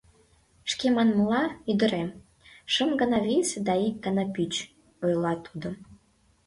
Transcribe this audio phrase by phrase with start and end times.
[0.71, 2.09] —Шке манмыла, ӱдырем,
[2.73, 4.53] шым гана висе да ик гана пӱч,—
[5.05, 5.69] ойла тудо.